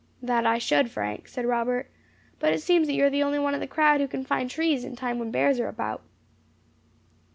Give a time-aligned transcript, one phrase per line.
[0.19, 1.87] "That I should, Frank," said Robert;
[2.39, 4.49] "but it seems that you are the only one of the crowd who can find
[4.49, 6.01] trees in time when bears are about."